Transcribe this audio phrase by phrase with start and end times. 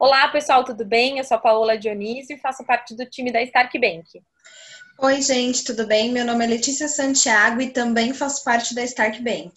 [0.00, 1.18] Olá, pessoal, tudo bem?
[1.18, 4.22] Eu sou a Paola Dionísio e faço parte do time da Stark Bank.
[4.96, 6.12] Oi, gente, tudo bem?
[6.12, 9.54] Meu nome é Letícia Santiago e também faço parte da Stark Bank.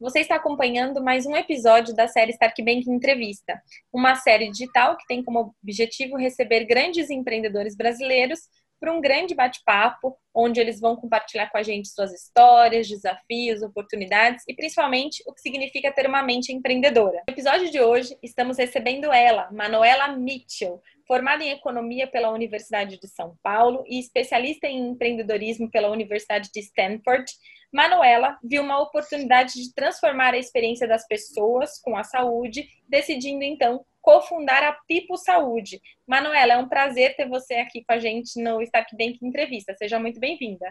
[0.00, 3.62] Você está acompanhando mais um episódio da série Stark Bank Entrevista,
[3.92, 8.40] uma série digital que tem como objetivo receber grandes empreendedores brasileiros
[8.84, 14.44] para um grande bate-papo, onde eles vão compartilhar com a gente suas histórias, desafios, oportunidades
[14.46, 17.22] e principalmente o que significa ter uma mente empreendedora.
[17.26, 23.08] No episódio de hoje, estamos recebendo ela, Manuela Mitchell, formada em economia pela Universidade de
[23.08, 27.24] São Paulo e especialista em empreendedorismo pela Universidade de Stanford.
[27.72, 33.82] Manuela viu uma oportunidade de transformar a experiência das pessoas com a saúde, decidindo então
[34.04, 35.80] cofundar a Pipo Saúde.
[36.06, 39.74] Manuela, é um prazer ter você aqui com a gente no Stark Bank Entrevista.
[39.76, 40.66] Seja muito bem-vinda.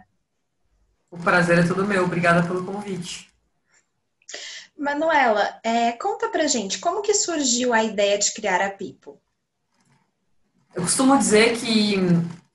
[1.09, 2.03] O prazer é todo meu.
[2.03, 3.27] Obrigada pelo convite.
[4.77, 9.19] Manuela, é, conta pra gente, como que surgiu a ideia de criar a Pipo?
[10.75, 11.95] Eu costumo dizer que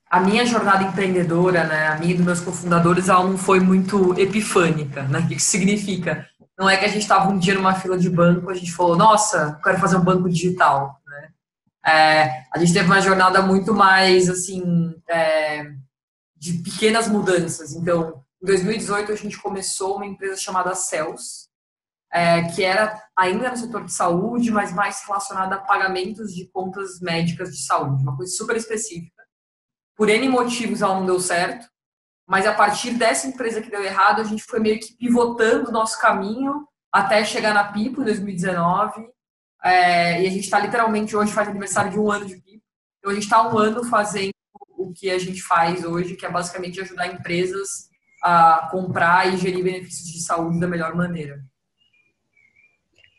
[0.08, 4.18] a minha jornada empreendedora, né, a minha e dos meus cofundadores, ela não foi muito
[4.18, 5.20] epifânica, né?
[5.20, 6.28] O que isso significa?
[6.58, 8.96] Não é que a gente estava um dia numa fila de banco, a gente falou,
[8.96, 11.00] nossa, quero fazer um banco digital.
[11.06, 11.32] Né?
[11.86, 15.70] É, a gente teve uma jornada muito mais, assim, é,
[16.36, 17.72] de pequenas mudanças.
[17.72, 21.48] Então, em 2018, a gente começou uma empresa chamada Cels,
[22.12, 26.98] é, que era ainda no setor de saúde, mas mais relacionada a pagamentos de contas
[27.00, 29.22] médicas de saúde, uma coisa super específica.
[29.94, 31.68] Por N motivos ela não deu certo,
[32.28, 35.72] mas a partir dessa empresa que deu errado, a gente foi meio que pivotando o
[35.72, 39.08] nosso caminho até chegar na Pipo em 2019.
[39.64, 42.62] É, e a gente está literalmente hoje faz aniversário de um ano de Pipo.
[42.98, 44.30] Então a gente está um ano fazendo
[44.76, 47.88] o que a gente faz hoje, que é basicamente ajudar empresas
[48.22, 51.40] a comprar e gerir benefícios de saúde da melhor maneira.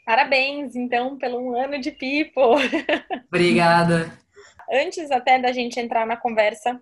[0.06, 2.58] Parabéns, então, pelo um ano de Pipo.
[3.28, 4.14] Obrigada.
[4.72, 6.80] Antes até da gente entrar na conversa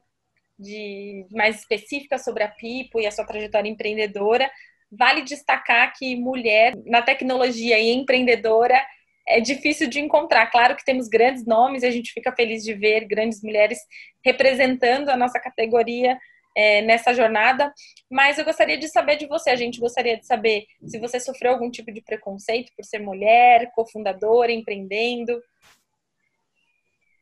[0.58, 4.50] de mais específica sobre a Pipo e a sua trajetória empreendedora,
[4.92, 8.80] vale destacar que mulher na tecnologia e empreendedora
[9.28, 10.48] é difícil de encontrar.
[10.48, 13.80] Claro que temos grandes nomes e a gente fica feliz de ver grandes mulheres
[14.24, 16.18] representando a nossa categoria
[16.56, 17.72] é, nessa jornada,
[18.10, 19.52] mas eu gostaria de saber de você.
[19.52, 23.72] A gente gostaria de saber se você sofreu algum tipo de preconceito por ser mulher,
[23.76, 25.40] cofundadora, empreendendo.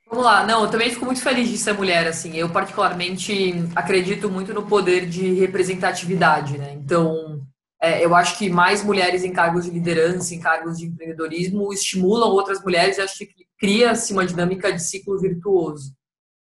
[0.07, 2.35] Vamos lá, não, eu também fico muito feliz de ser mulher, assim.
[2.35, 6.73] Eu, particularmente, acredito muito no poder de representatividade, né?
[6.73, 7.41] Então,
[7.81, 12.29] é, eu acho que mais mulheres em cargos de liderança, em cargos de empreendedorismo, estimulam
[12.29, 15.93] outras mulheres e acho que cria-se uma dinâmica de ciclo virtuoso.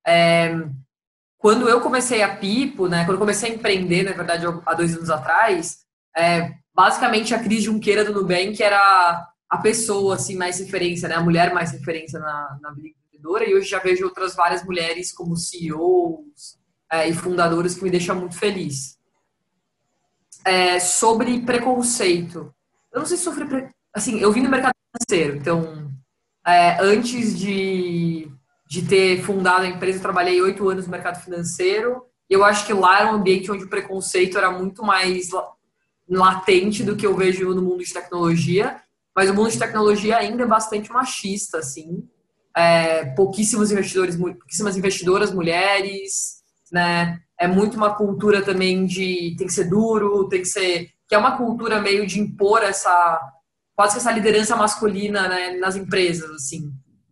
[0.06, 0.54] É,
[1.38, 4.96] quando eu comecei a Pipo, né, quando eu comecei a empreender, na verdade, há dois
[4.96, 5.80] anos atrás,
[6.16, 11.22] é, basicamente a Cris Junqueira do Nubank era a pessoa assim mais referência, né, a
[11.22, 12.72] mulher mais referência na, na
[13.18, 16.58] empreendedora e hoje já vejo outras várias mulheres como CEOs
[16.92, 18.98] é, e fundadoras que me deixam muito feliz.
[20.46, 22.54] É, sobre preconceito,
[22.94, 23.70] eu não sei se sofri, pre...
[23.94, 25.92] assim, eu vim do mercado financeiro, então
[26.46, 28.32] é, antes de,
[28.70, 32.66] de ter fundado a empresa, eu trabalhei oito anos no mercado financeiro e eu acho
[32.66, 35.30] que lá era um ambiente onde o preconceito era muito mais
[36.08, 38.82] latente do que eu vejo no mundo de tecnologia,
[39.14, 42.08] mas o mundo de tecnologia ainda é bastante machista, assim
[42.58, 46.38] é, pouquíssimos investidores, pouquíssimas investidoras mulheres,
[46.72, 47.20] né?
[47.40, 51.18] É muito uma cultura também de tem que ser duro, tem que ser que é
[51.20, 53.22] uma cultura meio de impor essa
[53.76, 56.72] quase que essa liderança masculina né, nas empresas, assim.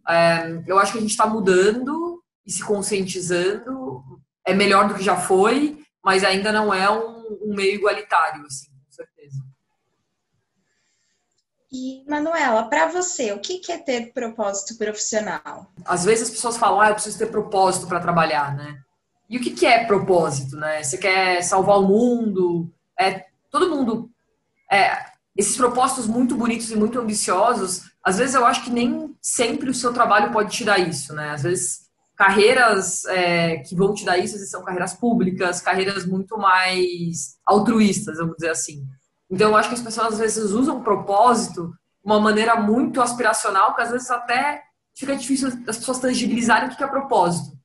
[0.09, 4.03] É, eu acho que a gente está mudando e se conscientizando.
[4.47, 8.71] É melhor do que já foi, mas ainda não é um, um meio igualitário, assim.
[11.75, 15.69] E, Manuela, para você, o que é ter propósito profissional?
[15.83, 18.79] Às vezes as pessoas falam, ah, eu preciso ter propósito para trabalhar, né?
[19.29, 20.81] E o que é propósito, né?
[20.81, 22.71] Você quer salvar o mundo?
[22.97, 24.09] É, todo mundo...
[24.71, 25.03] É,
[25.35, 29.73] esses propósitos muito bonitos e muito ambiciosos, às vezes eu acho que nem sempre o
[29.73, 31.31] seu trabalho pode te dar isso, né?
[31.31, 37.35] Às vezes carreiras é, que vão te dar isso, são carreiras públicas, carreiras muito mais
[37.45, 38.87] altruístas, vamos dizer assim.
[39.29, 43.75] Então, eu acho que as pessoas às vezes usam propósito de uma maneira muito aspiracional,
[43.75, 44.63] que às vezes até
[44.95, 47.55] fica difícil as pessoas tangibilizarem o que é propósito.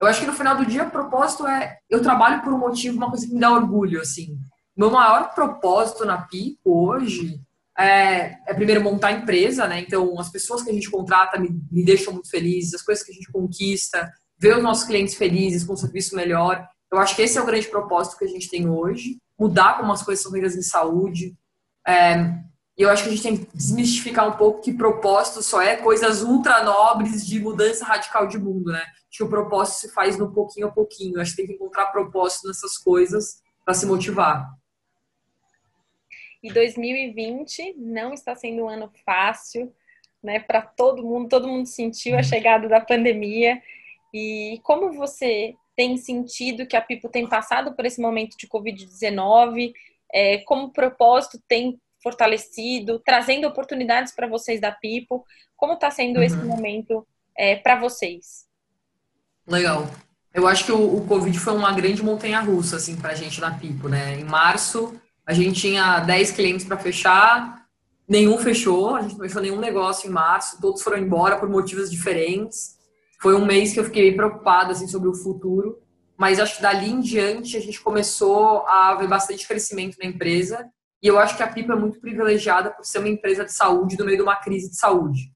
[0.00, 3.10] Eu acho que no final do dia, propósito é eu trabalho por um motivo, uma
[3.10, 4.38] coisa que me dá orgulho, assim.
[4.74, 7.38] Meu maior propósito na PICO hoje
[7.78, 9.80] é, é, primeiro montar a empresa, né?
[9.80, 13.10] Então, as pessoas que a gente contrata me, me deixam muito felizes, as coisas que
[13.12, 16.66] a gente conquista, ver os nossos clientes felizes, com um serviço melhor.
[16.90, 19.92] Eu acho que esse é o grande propósito que a gente tem hoje mudar como
[19.92, 21.34] as coisas são feitas em saúde.
[21.86, 22.16] É,
[22.76, 25.76] E eu acho que a gente tem que desmistificar um pouco que propósito só é
[25.76, 28.80] coisas ultra nobres de mudança radical de mundo, né?
[28.80, 31.20] Acho que o propósito se faz no pouquinho a pouquinho.
[31.20, 34.50] Acho que tem que encontrar propósito nessas coisas para se motivar.
[36.42, 39.74] E 2020 não está sendo um ano fácil,
[40.22, 41.28] né, para todo mundo.
[41.28, 43.60] Todo mundo sentiu a chegada da pandemia.
[44.12, 49.72] E como você tem sentido que a Pipo tem passado por esse momento de Covid-19?
[50.12, 55.24] É, como propósito tem fortalecido, trazendo oportunidades para vocês da Pipo?
[55.56, 56.22] Como está sendo uhum.
[56.22, 58.44] esse momento é, para vocês?
[59.46, 59.88] Legal.
[60.34, 63.50] Eu acho que o, o Covid foi uma grande montanha-russa, assim, para a gente na
[63.50, 64.20] Pipo, né?
[64.20, 67.66] Em março, a gente tinha 10 clientes para fechar,
[68.06, 71.90] nenhum fechou, a gente não fechou nenhum negócio em março, todos foram embora por motivos
[71.90, 72.78] diferentes.
[73.20, 75.78] Foi um mês que eu fiquei preocupada assim, sobre o futuro,
[76.16, 80.68] mas acho que dali em diante a gente começou a ver bastante crescimento na empresa.
[81.02, 83.98] E eu acho que a Pipa é muito privilegiada por ser uma empresa de saúde
[83.98, 85.32] no meio de uma crise de saúde.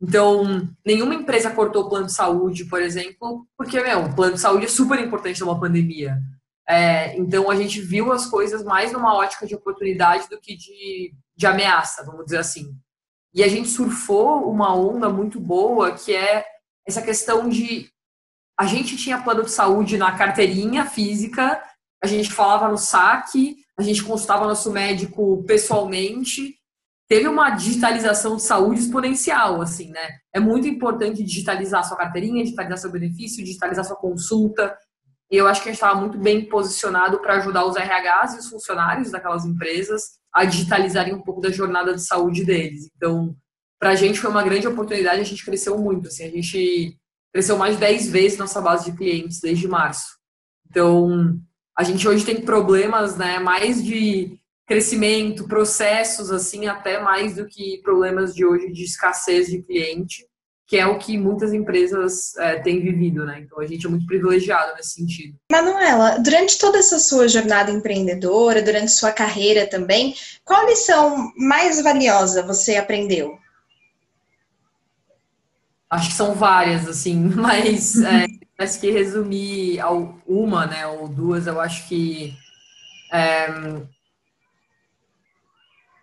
[0.00, 4.40] Então, nenhuma empresa cortou o plano de saúde, por exemplo, porque, meu, o plano de
[4.40, 6.18] saúde é super importante numa pandemia.
[6.68, 11.14] É, então, a gente viu as coisas mais numa ótica de oportunidade do que de,
[11.36, 12.76] de ameaça, vamos dizer assim.
[13.32, 16.44] E a gente surfou uma onda muito boa, que é
[16.86, 17.88] essa questão de
[18.58, 21.60] a gente tinha plano de saúde na carteirinha física,
[22.02, 26.54] a gente falava no saque, a gente consultava nosso médico pessoalmente.
[27.08, 30.18] Teve uma digitalização de saúde exponencial, assim, né?
[30.32, 34.76] É muito importante digitalizar sua carteirinha, digitalizar seu benefício, digitalizar sua consulta.
[35.30, 38.38] E eu acho que a gente estava muito bem posicionado para ajudar os RHs e
[38.38, 42.90] os funcionários daquelas empresas a digitalizarem um pouco da jornada de saúde deles.
[42.96, 43.34] Então,
[43.84, 46.08] para a gente foi uma grande oportunidade, a gente cresceu muito.
[46.08, 46.96] Assim, a gente
[47.30, 50.06] cresceu mais de 10 vezes nossa base de clientes desde março.
[50.70, 51.38] Então,
[51.76, 57.82] a gente hoje tem problemas, né, mais de crescimento, processos, assim, até mais do que
[57.82, 60.26] problemas de hoje de escassez de cliente,
[60.66, 63.40] que é o que muitas empresas é, têm vivido, né?
[63.40, 65.36] Então a gente é muito privilegiado nesse sentido.
[65.52, 72.42] Manuela, durante toda essa sua jornada empreendedora, durante sua carreira também, qual lição mais valiosa
[72.42, 73.43] você aprendeu?
[75.94, 78.26] Acho que são várias, assim, mas é,
[78.58, 79.78] mas que resumir
[80.26, 82.34] uma, né, ou duas, eu acho que
[83.12, 83.46] é,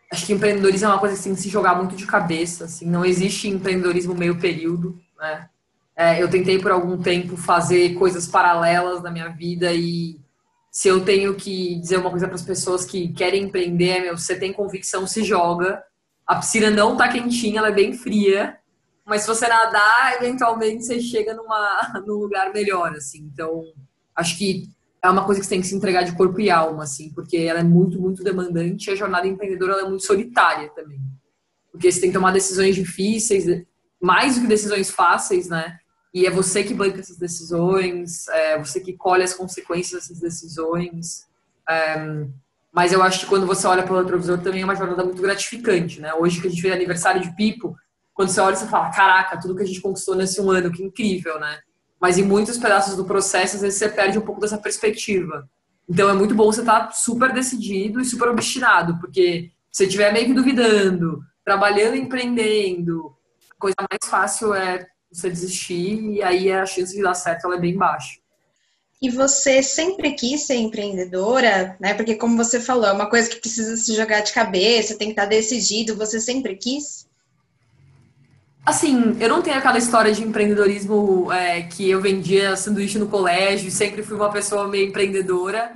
[0.09, 2.85] acho que empreendedorismo é uma coisa que tem que se jogar muito de cabeça, assim,
[2.85, 5.49] não existe empreendedorismo meio período, né?
[5.93, 10.17] É, eu tentei por algum tempo fazer coisas paralelas na minha vida e
[10.71, 14.39] se eu tenho que dizer uma coisa para as pessoas que querem empreender, meu, você
[14.39, 15.83] tem convicção, se joga.
[16.25, 18.57] A piscina não tá quentinha, ela é bem fria,
[19.12, 23.30] mas se você nadar, eventualmente você chega numa, num lugar melhor, assim.
[23.34, 23.62] Então,
[24.16, 24.69] acho que
[25.04, 27.36] é uma coisa que você tem que se entregar de corpo e alma, assim, porque
[27.36, 31.02] ela é muito, muito demandante e a jornada empreendedora é muito solitária também.
[31.74, 33.66] Porque você tem que tomar decisões difíceis,
[34.02, 35.78] mais do que decisões fáceis, né?
[36.13, 41.28] E é você que banca essas decisões, é você que colhe as consequências dessas decisões.
[41.68, 42.25] É,
[42.72, 46.00] mas eu acho que quando você olha pelo retrovisor também é uma jornada muito gratificante,
[46.00, 46.13] né?
[46.13, 47.75] Hoje que a gente fez aniversário de Pipo,
[48.21, 50.83] quando você olha, você fala, caraca, tudo que a gente conquistou nesse um ano, que
[50.83, 51.59] incrível, né?
[52.00, 55.50] Mas em muitos pedaços do processo, às vezes você perde um pouco dessa perspectiva.
[55.89, 59.86] Então é muito bom você estar tá super decidido e super obstinado, porque se você
[59.86, 63.12] estiver meio que duvidando, trabalhando, empreendendo,
[63.50, 67.55] a coisa mais fácil é você desistir e aí a chance de dar certo ela
[67.55, 68.19] é bem baixa.
[69.01, 71.96] E você sempre quis ser empreendedora, né?
[71.96, 75.13] Porque como você falou, é uma coisa que precisa se jogar de cabeça, tem que
[75.13, 75.98] estar tá decidido.
[75.98, 77.10] Você sempre quis?
[78.63, 83.72] Assim, eu não tenho aquela história de empreendedorismo é, que eu vendia sanduíche no colégio,
[83.72, 85.74] sempre fui uma pessoa meio empreendedora.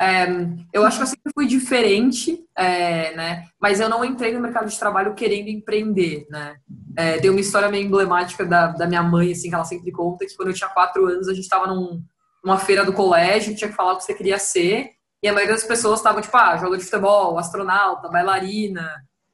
[0.00, 0.26] É,
[0.72, 3.44] eu acho que eu sempre fui diferente, é, né?
[3.60, 6.56] Mas eu não entrei no mercado de trabalho querendo empreender, né?
[6.96, 10.26] É, tem uma história meio emblemática da, da minha mãe, assim, que ela sempre conta,
[10.26, 12.02] que quando eu tinha quatro anos, a gente estava num,
[12.44, 14.90] numa feira do colégio, tinha que falar o que você queria ser,
[15.22, 18.90] e a maioria das pessoas estavam, tipo, ah, jogador de futebol, astronauta, bailarina,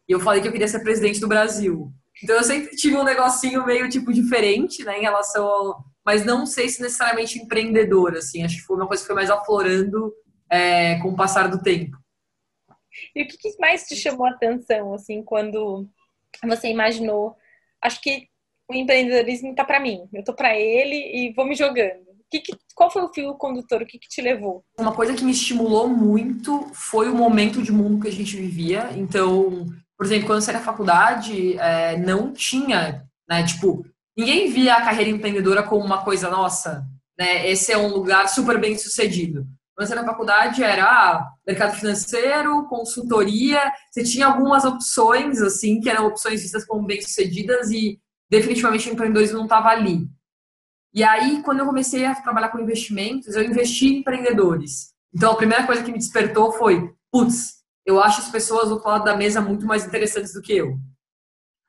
[0.06, 1.90] e eu falei que eu queria ser presidente do Brasil.
[2.22, 6.46] Então eu sempre tive um negocinho meio tipo diferente, né, em relação ao, mas não
[6.46, 10.12] sei se necessariamente empreendedor, assim, acho que foi uma coisa que foi mais aflorando
[10.50, 11.96] é, com o passar do tempo.
[13.14, 15.88] E o que mais te chamou a atenção, assim, quando
[16.44, 17.36] você imaginou,
[17.82, 18.28] acho que
[18.68, 22.10] o empreendedorismo tá para mim, eu tô para ele e vou me jogando.
[22.30, 23.82] Que que, qual foi o fio condutor?
[23.82, 24.64] O que, que te levou?
[24.78, 28.90] Uma coisa que me estimulou muito foi o momento de mundo que a gente vivia.
[28.96, 29.66] Então,
[30.00, 33.84] por exemplo, quando eu saí da faculdade, é, não tinha, né, tipo,
[34.16, 36.86] ninguém via a carreira empreendedora como uma coisa nossa,
[37.18, 39.46] né, esse é um lugar super bem sucedido.
[39.76, 45.90] Quando você na faculdade era ah, mercado financeiro, consultoria, você tinha algumas opções, assim, que
[45.90, 50.08] eram opções vistas como bem-sucedidas e definitivamente o empreendedorismo não estava ali.
[50.94, 54.94] E aí, quando eu comecei a trabalhar com investimentos, eu investi em empreendedores.
[55.14, 57.59] Então, a primeira coisa que me despertou foi, putz,
[57.90, 60.78] eu acho as pessoas do outro lado da mesa muito mais interessantes do que eu.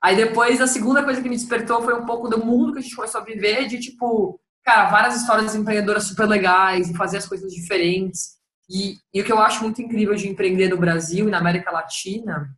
[0.04, 2.82] Aí depois, a segunda coisa que me despertou foi um pouco do mundo que a
[2.82, 7.28] gente começou a viver, de tipo, cara, várias histórias empreendedoras super legais e fazer as
[7.28, 8.40] coisas diferentes.
[8.70, 11.72] E, e o que eu acho muito incrível de empreender no Brasil e na América
[11.72, 12.50] Latina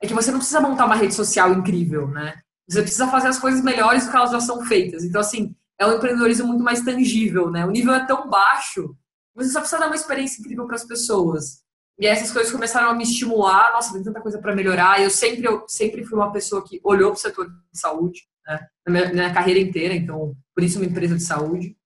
[0.00, 2.38] é que você não precisa montar uma rede social incrível, né?
[2.68, 5.04] Você precisa fazer as coisas melhores do que elas já são feitas.
[5.04, 7.64] Então, assim, é um empreendedorismo muito mais tangível, né?
[7.64, 8.96] O nível é tão baixo,
[9.34, 11.62] você só precisa dar uma experiência incrível para as pessoas.
[11.98, 15.02] E essas coisas começaram a me estimular, nossa, tem tanta coisa para melhorar.
[15.02, 18.66] Eu sempre, eu sempre fui uma pessoa que olhou para o setor de saúde, né?
[18.86, 21.76] Na minha, na minha carreira inteira, então, por isso uma empresa de saúde.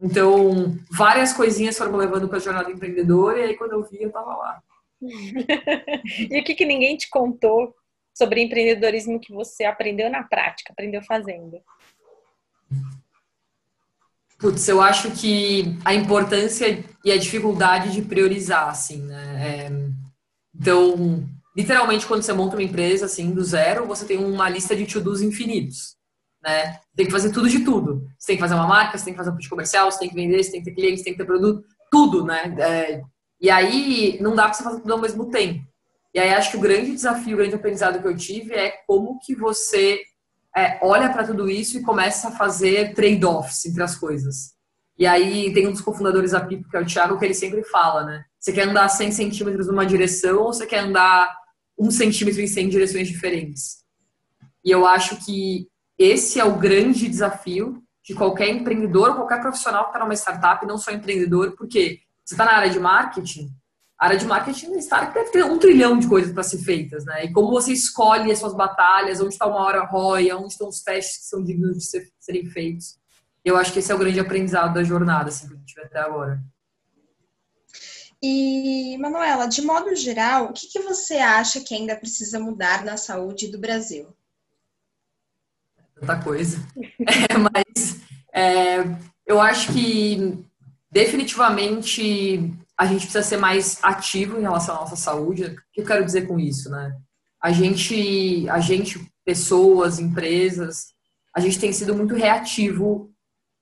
[0.00, 4.02] Então, várias coisinhas foram me levando para a jornada empreendedora, e aí quando eu vi,
[4.02, 4.62] eu estava lá.
[5.00, 7.74] e o que, que ninguém te contou
[8.14, 11.60] sobre empreendedorismo que você aprendeu na prática, aprendeu fazendo?
[14.42, 19.36] Putz, eu acho que a importância e a dificuldade de priorizar, assim, né?
[19.40, 19.70] É,
[20.52, 21.24] então,
[21.56, 25.22] literalmente, quando você monta uma empresa, assim, do zero, você tem uma lista de to-dos
[25.22, 25.94] infinitos,
[26.42, 26.80] né?
[26.96, 28.04] Tem que fazer tudo de tudo.
[28.18, 30.08] Você tem que fazer uma marca, você tem que fazer um push comercial, você tem
[30.08, 32.52] que vender, você tem que ter clientes, você tem que ter produto, tudo, né?
[32.58, 33.00] É,
[33.40, 35.64] e aí, não dá para você fazer tudo ao mesmo tempo.
[36.12, 39.20] E aí, acho que o grande desafio, o grande aprendizado que eu tive é como
[39.20, 40.02] que você
[40.56, 44.52] é, olha para tudo isso e começa a fazer trade-offs entre as coisas.
[44.98, 47.62] E aí tem um dos cofundadores da Pipo, que é o Thiago, que ele sempre
[47.64, 48.24] fala, né?
[48.38, 51.34] Você quer andar 100 centímetros numa direção ou você quer andar
[51.78, 53.78] um centímetro em 100 direções diferentes?
[54.64, 55.68] E eu acho que
[55.98, 60.76] esse é o grande desafio de qualquer empreendedor qualquer profissional que está numa startup, não
[60.76, 63.50] só empreendedor, porque você está na área de marketing,
[64.02, 67.24] a área de marketing startup deve ter um trilhão de coisas para ser feitas, né?
[67.24, 70.82] E como você escolhe as suas batalhas, onde está uma hora ROI, onde estão os
[70.82, 72.98] testes que são dignos de ser, serem feitos.
[73.44, 75.84] Eu acho que esse é o grande aprendizado da jornada, assim, que a gente vai
[75.84, 76.42] até agora.
[78.20, 82.96] E, Manuela, de modo geral, o que, que você acha que ainda precisa mudar na
[82.96, 84.08] saúde do Brasil?
[85.94, 86.58] Tanta coisa.
[87.30, 88.00] É, mas
[88.34, 88.78] é,
[89.24, 90.44] eu acho que
[90.90, 95.44] definitivamente a gente precisa ser mais ativo em relação à nossa saúde.
[95.44, 96.96] O que eu quero dizer com isso, né?
[97.42, 100.92] A gente, a gente, pessoas, empresas,
[101.34, 103.12] a gente tem sido muito reativo.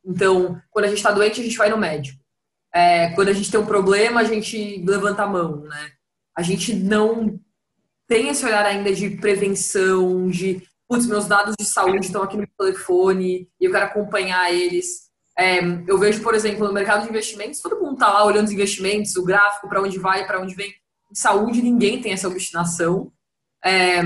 [0.05, 2.21] Então, quando a gente está doente, a gente vai no médico.
[2.75, 5.93] É, quando a gente tem um problema, a gente levanta a mão, né?
[6.37, 7.38] A gente não
[8.07, 12.47] tem esse olhar ainda de prevenção, de, putz, meus dados de saúde estão aqui no
[12.59, 15.10] telefone e eu quero acompanhar eles.
[15.40, 18.52] É, eu vejo, por exemplo, no mercado de investimentos, todo mundo está lá olhando os
[18.52, 20.70] investimentos, o gráfico, para onde vai, para onde vem.
[21.11, 23.11] Em saúde, ninguém tem essa obstinação.
[23.64, 24.02] É,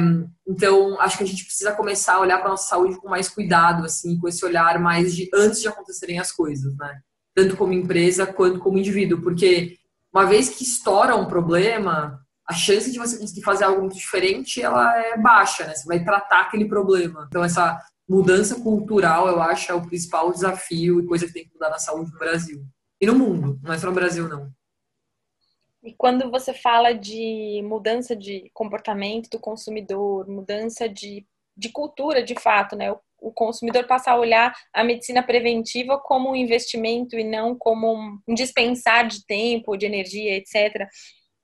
[0.47, 3.85] então, acho que a gente precisa começar a olhar para nossa saúde com mais cuidado,
[3.85, 7.01] assim, com esse olhar mais de antes de acontecerem as coisas, né?
[7.35, 9.77] Tanto como empresa quanto como indivíduo, porque
[10.13, 14.63] uma vez que estoura um problema, a chance de você conseguir fazer algo muito diferente,
[14.63, 15.75] ela é baixa, né?
[15.75, 17.27] Você vai tratar aquele problema.
[17.29, 17.77] Então, essa
[18.09, 21.79] mudança cultural, eu acho, é o principal desafio e coisa que tem que mudar na
[21.79, 22.65] saúde no Brasil.
[23.01, 24.53] E no mundo, não é só no Brasil, não.
[25.83, 32.35] E quando você fala de mudança de comportamento do consumidor, mudança de, de cultura, de
[32.35, 32.91] fato, né?
[32.91, 38.19] O, o consumidor passa a olhar a medicina preventiva como um investimento e não como
[38.27, 40.89] um dispensar de tempo, de energia, etc.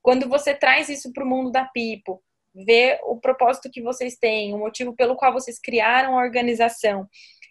[0.02, 2.23] Quando você traz isso para o mundo da Pipo,
[2.54, 7.09] ver o propósito que vocês têm, o motivo pelo qual vocês criaram a organização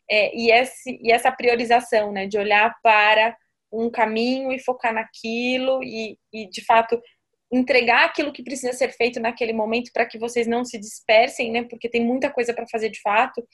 [0.09, 3.37] é, e, esse, e essa priorização, né, de olhar para
[3.71, 6.99] um caminho e focar naquilo e, e de fato
[7.51, 11.63] entregar aquilo que precisa ser feito naquele momento para que vocês não se dispersem, né?
[11.63, 13.45] Porque tem muita coisa para fazer de fato.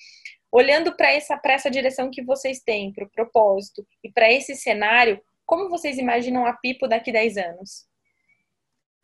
[0.51, 5.21] Olhando para essa, essa direção que vocês têm, para o propósito e para esse cenário,
[5.45, 7.85] como vocês imaginam a Pipo daqui a 10 anos?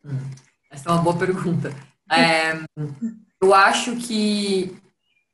[0.04, 0.30] Hum,
[0.70, 1.70] essa é uma boa pergunta.
[2.12, 2.64] É,
[3.40, 4.76] eu acho que,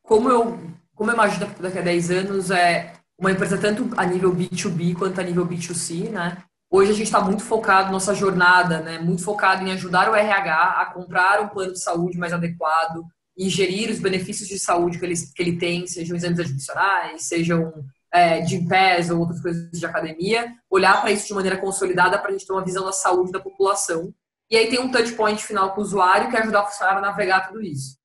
[0.03, 0.59] como eu,
[0.95, 5.21] como eu imagino daqui a 10 anos, é uma empresa tanto a nível B2B quanto
[5.21, 6.39] a nível B2C, né?
[6.71, 8.99] Hoje a gente está muito focado, nossa jornada, né?
[8.99, 13.05] Muito focado em ajudar o RH a comprar um plano de saúde mais adequado
[13.37, 17.73] e gerir os benefícios de saúde que ele, que ele tem, sejam exames admissionais, sejam
[18.13, 22.29] é, de pés ou outras coisas de academia, olhar para isso de maneira consolidada para
[22.29, 24.13] a gente ter uma visão da saúde da população
[24.51, 27.09] e aí tem um touch point final com o usuário que ajudar o funcionário a
[27.09, 27.99] navegar tudo isso.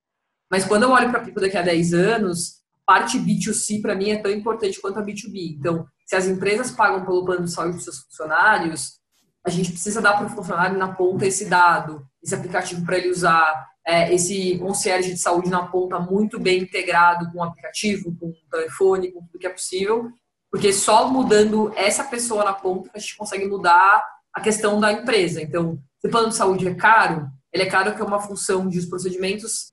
[0.52, 3.96] Mas quando eu olho para a Pipo daqui a 10 anos, a parte B2C para
[3.96, 5.58] mim é tão importante quanto a B2B.
[5.58, 9.00] Então, se as empresas pagam pelo plano de saúde dos seus funcionários,
[9.46, 13.10] a gente precisa dar para o funcionário na ponta esse dado, esse aplicativo para ele
[13.10, 18.28] usar, é, esse concierge de saúde na ponta muito bem integrado com o aplicativo, com
[18.28, 20.10] o telefone, com tudo que é possível,
[20.50, 25.42] porque só mudando essa pessoa na ponta a gente consegue mudar a questão da empresa.
[25.42, 28.68] Então, se o plano de saúde é caro, ele é caro porque é uma função
[28.68, 29.72] de os procedimentos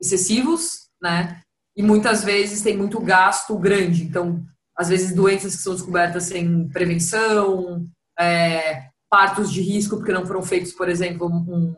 [0.00, 1.42] excessivos, né?
[1.76, 4.04] E muitas vezes tem muito gasto grande.
[4.04, 4.44] Então,
[4.76, 7.86] às vezes, doenças que são descobertas sem prevenção,
[8.18, 11.74] é, partos de risco porque não foram feitos, por exemplo, um,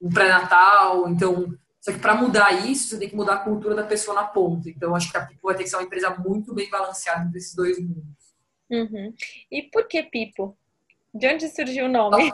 [0.00, 1.08] um pré-natal.
[1.08, 4.24] Então, só que para mudar isso, você tem que mudar a cultura da pessoa na
[4.24, 4.68] ponta.
[4.68, 7.38] Então, acho que a Pipo vai ter que ser uma empresa muito bem balanceada entre
[7.38, 8.34] esses dois mundos.
[8.70, 9.12] Uhum.
[9.50, 10.56] E por que Pipo?
[11.14, 12.32] De onde surgiu o nome?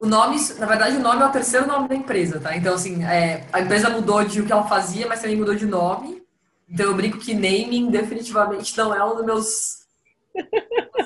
[0.00, 2.56] O nome, na verdade, o nome é o terceiro nome da empresa, tá?
[2.56, 5.64] Então, assim, é, a empresa mudou de o que ela fazia, mas também mudou de
[5.64, 6.20] nome.
[6.68, 9.78] Então, eu brinco que naming definitivamente não é um dos meus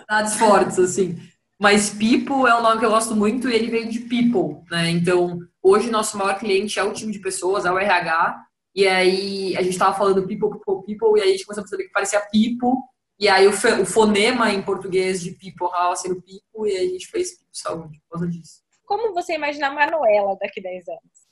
[0.09, 1.19] dados fortes, assim.
[1.59, 4.91] Mas People é um nome que eu gosto muito e ele veio de People, né?
[4.91, 8.45] Então, hoje nosso maior cliente é o time de pessoas, é o RH.
[8.75, 11.65] E aí a gente estava falando People, People, People, e aí a gente começou a
[11.65, 12.79] perceber que parecia People.
[13.19, 16.91] E aí o, o fonema em português de People acaba sendo People, e aí a
[16.91, 18.61] gente fez People Saúde por causa disso.
[18.85, 21.27] Como você imagina a Manuela daqui a 10 anos?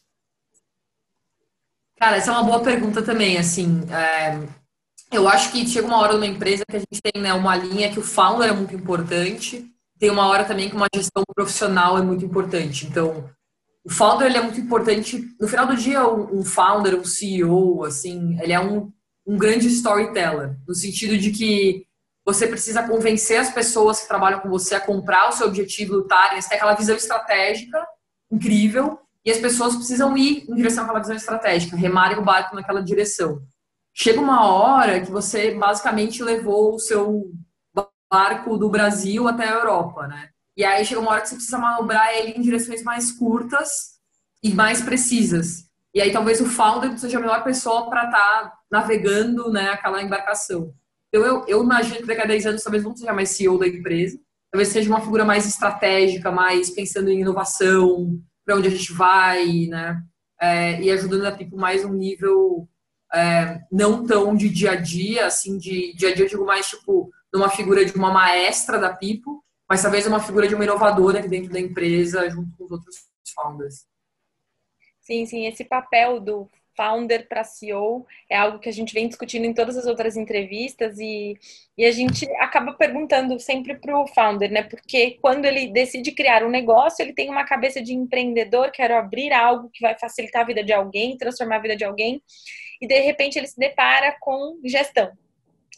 [1.97, 3.83] Cara, essa é uma boa pergunta também, assim.
[3.93, 4.47] É,
[5.12, 7.93] eu acho que chega uma hora numa empresa que a gente tem né, uma linha
[7.93, 9.64] que o founder é muito importante,
[9.99, 12.87] tem uma hora também que uma gestão profissional é muito importante.
[12.87, 13.31] Então,
[13.85, 15.25] o founder ele é muito importante.
[15.41, 18.93] No final do dia, um founder, um CEO, assim, ele é um,
[19.26, 21.87] um grande storyteller, no sentido de que
[22.25, 26.40] você precisa convencer as pessoas que trabalham com você a comprar o seu objetivo, lutarem,
[26.40, 27.87] você tem aquela visão estratégica
[28.31, 32.83] incrível, e as pessoas precisam ir em direção àquela visão estratégica, remarem o barco naquela
[32.83, 33.40] direção.
[33.93, 37.31] Chega uma hora que você basicamente levou o seu
[38.11, 40.28] barco do Brasil até a Europa, né?
[40.57, 43.94] E aí chega uma hora que você precisa manobrar ele em direções mais curtas
[44.42, 45.64] e mais precisas.
[45.94, 50.02] E aí talvez o founder seja a melhor pessoa para estar tá navegando né, aquela
[50.02, 50.74] embarcação.
[51.09, 53.68] Então eu, eu imagino que daqui a 10 anos talvez não seja mais CEO da
[53.68, 54.18] empresa,
[54.50, 59.66] talvez seja uma figura mais estratégica, mais pensando em inovação, para onde a gente vai,
[59.66, 60.02] né?
[60.40, 62.68] É, e ajudando a tipo mais um nível
[63.14, 66.66] é, não tão de dia a dia, assim, de dia a dia eu digo mais
[66.66, 71.20] tipo numa figura de uma maestra da Pipo, mas talvez uma figura de uma inovadora
[71.20, 72.96] aqui dentro da empresa, junto com os outros
[73.35, 73.87] founders.
[75.05, 79.45] Sim, sim, esse papel do founder para CEO é algo que a gente vem discutindo
[79.45, 81.38] em todas as outras entrevistas e,
[81.79, 84.62] e a gente acaba perguntando sempre para o founder, né?
[84.62, 89.33] Porque quando ele decide criar um negócio, ele tem uma cabeça de empreendedor, quero abrir
[89.33, 92.21] algo que vai facilitar a vida de alguém, transformar a vida de alguém,
[92.81, 95.12] e de repente ele se depara com gestão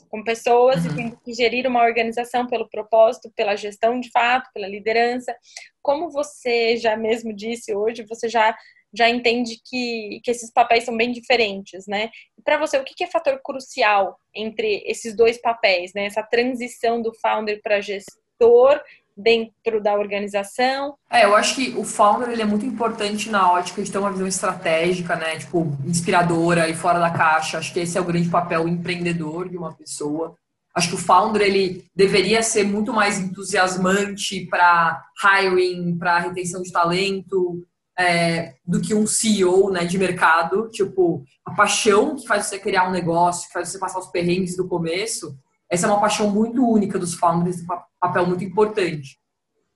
[0.09, 0.93] com pessoas uhum.
[0.93, 5.35] e tendo que gerir uma organização pelo propósito, pela gestão de fato, pela liderança.
[5.83, 8.57] Como você já mesmo disse hoje, você já
[8.97, 12.11] já entende que, que esses papéis são bem diferentes, né?
[12.45, 16.07] Para você, o que é fator crucial entre esses dois papéis, né?
[16.07, 18.81] Essa transição do founder para gestor
[19.17, 20.95] dentro da organização?
[21.11, 24.13] É, eu acho que o founder ele é muito importante na ótica de ter uma
[24.13, 25.39] visão estratégica, né?
[25.39, 27.59] Tipo, inspiradora e fora da caixa.
[27.59, 30.37] Acho que esse é o grande papel empreendedor de uma pessoa.
[30.75, 36.71] Acho que o founder ele deveria ser muito mais entusiasmante para hiring, para retenção de
[36.71, 37.67] talento,
[37.99, 40.69] é, do que um CEO né, de mercado.
[40.71, 44.57] Tipo, a paixão que faz você criar um negócio, que faz você passar os perrengues
[44.57, 45.37] do começo,
[45.69, 47.67] essa é uma paixão muito única dos founders, um
[48.01, 49.19] papel muito importante.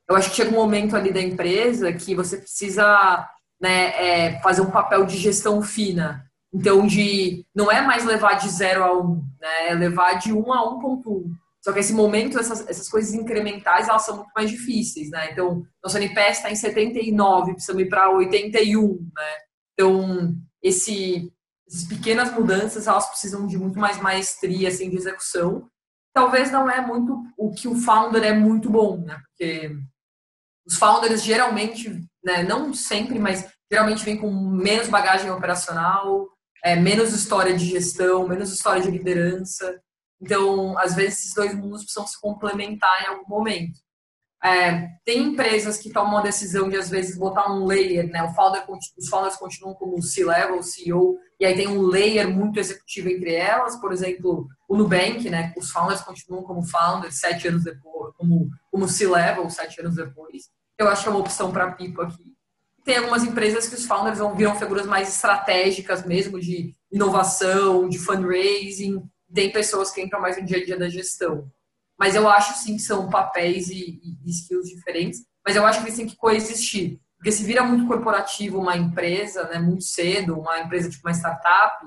[0.09, 3.29] Eu acho que chega um momento ali da empresa que você precisa
[3.61, 6.25] né, é, fazer um papel de gestão fina.
[6.53, 10.33] Então, de não é mais levar de 0 a 1, um, né, é levar de
[10.33, 11.31] 1 um a 1.1.
[11.63, 15.31] Só que esse momento, essas, essas coisas incrementais, elas são muito mais difíceis, né?
[15.33, 19.37] Então, nosso NPS está em 79, precisamos ir para 81, né?
[19.75, 21.31] Então, esse,
[21.69, 25.71] essas pequenas mudanças, elas precisam de muito mais maestria, assim, de execução
[26.13, 29.21] talvez não é muito o que o founder é muito bom, né?
[29.27, 29.77] Porque
[30.67, 31.91] os founders geralmente,
[32.23, 36.29] né, não sempre, mas geralmente vêm com menos bagagem operacional,
[36.65, 39.81] é, menos história de gestão, menos história de liderança.
[40.21, 43.79] Então, às vezes, esses dois mundos precisam se complementar em algum momento.
[44.43, 48.23] É, tem empresas que tomam a decisão de, às vezes, botar um layer, né?
[48.23, 48.65] O founder,
[48.99, 53.77] os founders continuam como C-level, CEO, e aí tem um layer muito executivo entre elas.
[53.77, 55.53] Por exemplo, o Nubank, né?
[55.57, 60.49] Os founders continuam como founders sete anos depois, como, como C-level sete anos depois.
[60.79, 62.31] Eu acho que é uma opção para Pipo aqui.
[62.83, 67.99] Tem algumas empresas que os founders vão viram figuras mais estratégicas mesmo, de inovação, de
[67.99, 69.03] fundraising.
[69.33, 71.51] Tem pessoas que entram mais no dia a dia da gestão.
[71.99, 75.87] mas eu acho sim que são papéis e, e skills diferentes, mas eu acho que
[75.87, 76.99] eles têm que coexistir.
[77.17, 81.85] Porque se vira muito corporativo uma empresa, né, muito cedo, uma empresa tipo uma startup,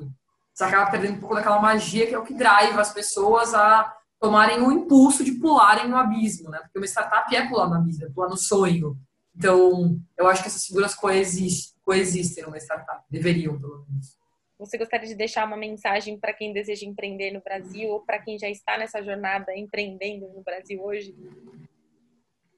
[0.53, 3.91] você acaba perdendo um pouco daquela magia que é o que drive as pessoas a
[4.19, 6.59] tomarem o impulso de pularem no abismo, né?
[6.59, 8.95] Porque uma startup é pular no abismo, é pular no sonho.
[9.35, 14.15] Então, eu acho que essas figuras coexistem, coexistem numa startup, deveriam, pelo menos.
[14.59, 18.37] Você gostaria de deixar uma mensagem para quem deseja empreender no Brasil ou para quem
[18.37, 21.15] já está nessa jornada empreendendo no Brasil hoje?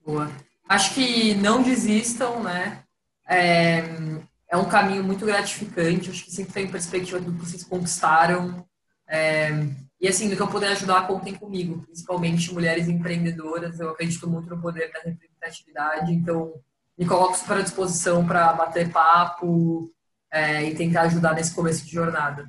[0.06, 0.30] Boa.
[0.68, 2.84] Acho que não desistam, né?
[3.28, 3.80] É,
[4.50, 6.10] é um caminho muito gratificante.
[6.10, 8.68] Acho que sempre tem perspectiva do que vocês conquistaram.
[9.08, 9.50] É,
[10.00, 13.80] e assim, no que eu puder ajudar, contem comigo, principalmente mulheres empreendedoras.
[13.80, 16.54] Eu acredito muito no poder da representatividade, então
[16.98, 19.92] me coloco super à disposição para bater papo,
[20.36, 22.46] é, e tentar ajudar nesse começo de jornada.